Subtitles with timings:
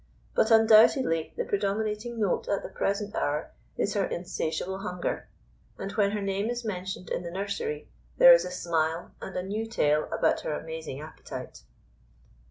[0.33, 5.27] But undoubtedly the predominating note at the present hour is her insatiable hunger,
[5.77, 9.43] and when her name is mentioned in the nursery there is a smile and a
[9.43, 11.61] new tale about her amazing appetite.